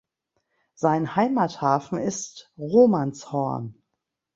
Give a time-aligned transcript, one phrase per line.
[0.73, 3.83] Sein Heimathafen ist Romanshorn.